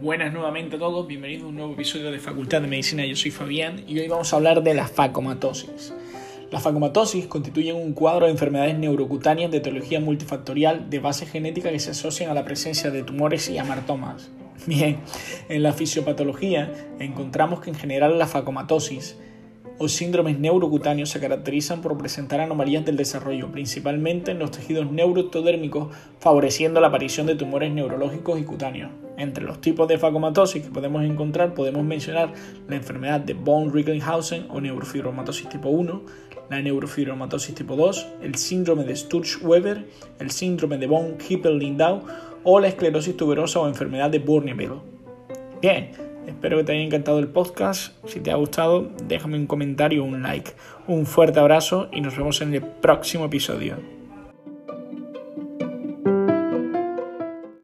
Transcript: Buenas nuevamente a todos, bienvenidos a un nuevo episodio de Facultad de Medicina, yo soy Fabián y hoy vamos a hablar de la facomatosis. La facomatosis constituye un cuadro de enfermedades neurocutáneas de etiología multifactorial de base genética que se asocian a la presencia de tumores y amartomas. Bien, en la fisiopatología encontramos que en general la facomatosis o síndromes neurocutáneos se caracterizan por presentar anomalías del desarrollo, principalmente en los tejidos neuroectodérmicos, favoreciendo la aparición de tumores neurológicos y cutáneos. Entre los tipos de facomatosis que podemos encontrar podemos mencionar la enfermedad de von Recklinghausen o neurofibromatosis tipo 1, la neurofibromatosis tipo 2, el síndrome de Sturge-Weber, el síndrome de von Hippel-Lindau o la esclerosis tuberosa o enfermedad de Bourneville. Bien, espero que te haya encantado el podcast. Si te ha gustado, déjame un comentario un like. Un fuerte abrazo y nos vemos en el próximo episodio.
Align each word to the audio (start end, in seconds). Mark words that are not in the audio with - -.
Buenas 0.00 0.32
nuevamente 0.32 0.76
a 0.76 0.78
todos, 0.78 1.08
bienvenidos 1.08 1.42
a 1.42 1.46
un 1.48 1.56
nuevo 1.56 1.72
episodio 1.72 2.12
de 2.12 2.20
Facultad 2.20 2.60
de 2.62 2.68
Medicina, 2.68 3.04
yo 3.04 3.16
soy 3.16 3.32
Fabián 3.32 3.82
y 3.88 3.98
hoy 3.98 4.06
vamos 4.06 4.32
a 4.32 4.36
hablar 4.36 4.62
de 4.62 4.74
la 4.74 4.86
facomatosis. 4.86 5.92
La 6.52 6.60
facomatosis 6.60 7.26
constituye 7.26 7.72
un 7.72 7.94
cuadro 7.94 8.26
de 8.26 8.32
enfermedades 8.32 8.78
neurocutáneas 8.78 9.50
de 9.50 9.56
etiología 9.56 9.98
multifactorial 9.98 10.88
de 10.90 11.00
base 11.00 11.26
genética 11.26 11.72
que 11.72 11.80
se 11.80 11.90
asocian 11.90 12.30
a 12.30 12.34
la 12.34 12.44
presencia 12.44 12.92
de 12.92 13.02
tumores 13.02 13.50
y 13.50 13.58
amartomas. 13.58 14.30
Bien, 14.66 15.00
en 15.48 15.64
la 15.64 15.72
fisiopatología 15.72 16.72
encontramos 17.00 17.60
que 17.60 17.70
en 17.70 17.76
general 17.76 18.20
la 18.20 18.28
facomatosis 18.28 19.16
o 19.78 19.88
síndromes 19.88 20.38
neurocutáneos 20.38 21.10
se 21.10 21.20
caracterizan 21.20 21.80
por 21.80 21.98
presentar 21.98 22.40
anomalías 22.40 22.84
del 22.84 22.96
desarrollo, 22.96 23.50
principalmente 23.50 24.30
en 24.30 24.38
los 24.38 24.50
tejidos 24.50 24.90
neuroectodérmicos, 24.90 25.88
favoreciendo 26.20 26.80
la 26.80 26.88
aparición 26.88 27.26
de 27.26 27.34
tumores 27.34 27.72
neurológicos 27.72 28.38
y 28.38 28.44
cutáneos. 28.44 28.92
Entre 29.16 29.44
los 29.44 29.60
tipos 29.60 29.88
de 29.88 29.98
facomatosis 29.98 30.62
que 30.62 30.70
podemos 30.70 31.04
encontrar 31.04 31.54
podemos 31.54 31.84
mencionar 31.84 32.32
la 32.68 32.76
enfermedad 32.76 33.20
de 33.20 33.34
von 33.34 33.72
Recklinghausen 33.72 34.46
o 34.50 34.60
neurofibromatosis 34.60 35.48
tipo 35.48 35.68
1, 35.68 36.02
la 36.50 36.60
neurofibromatosis 36.60 37.54
tipo 37.54 37.76
2, 37.76 38.06
el 38.22 38.34
síndrome 38.34 38.84
de 38.84 38.96
Sturge-Weber, 38.96 39.86
el 40.18 40.30
síndrome 40.30 40.78
de 40.78 40.86
von 40.86 41.16
Hippel-Lindau 41.18 42.02
o 42.44 42.60
la 42.60 42.68
esclerosis 42.68 43.16
tuberosa 43.16 43.60
o 43.60 43.68
enfermedad 43.68 44.10
de 44.10 44.18
Bourneville. 44.18 44.80
Bien, 45.60 45.90
espero 46.26 46.58
que 46.58 46.64
te 46.64 46.72
haya 46.72 46.82
encantado 46.82 47.18
el 47.18 47.28
podcast. 47.28 47.94
Si 48.06 48.20
te 48.20 48.30
ha 48.30 48.36
gustado, 48.36 48.90
déjame 49.06 49.36
un 49.36 49.46
comentario 49.46 50.04
un 50.04 50.22
like. 50.22 50.52
Un 50.86 51.06
fuerte 51.06 51.40
abrazo 51.40 51.88
y 51.92 52.00
nos 52.00 52.16
vemos 52.16 52.40
en 52.40 52.54
el 52.54 52.62
próximo 52.62 53.26
episodio. 53.26 54.03